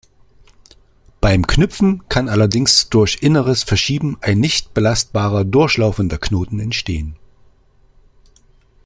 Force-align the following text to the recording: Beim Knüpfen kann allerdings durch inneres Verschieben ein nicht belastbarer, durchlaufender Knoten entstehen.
Beim 1.19 1.45
Knüpfen 1.45 2.09
kann 2.09 2.27
allerdings 2.27 2.89
durch 2.89 3.19
inneres 3.21 3.61
Verschieben 3.61 4.17
ein 4.21 4.39
nicht 4.39 4.73
belastbarer, 4.73 5.45
durchlaufender 5.45 6.17
Knoten 6.17 6.59
entstehen. 6.59 7.17